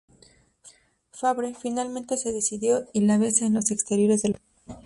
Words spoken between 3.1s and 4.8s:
besa en los exteriores del hospital.